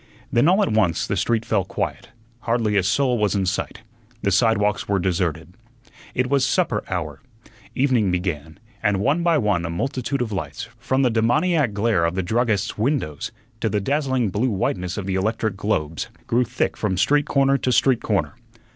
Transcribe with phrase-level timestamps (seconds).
[0.31, 2.09] Then all at once the street fell quiet;
[2.39, 3.81] hardly a soul was in sight;
[4.23, 5.53] the sidewalks were deserted.
[6.15, 7.21] It was supper hour.
[7.75, 12.15] Evening began; and one by one a multitude of lights, from the demoniac glare of
[12.15, 16.97] the druggists' windows to the dazzling blue whiteness of the electric globes, grew thick from
[16.97, 18.33] street corner to street corner.